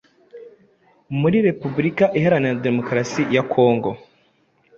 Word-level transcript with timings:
muri 1.19 1.37
Repubulika 1.47 2.05
Iharanira 2.17 2.63
Demokarasi 2.67 3.21
ya 3.35 3.43
Kongo 3.53 3.89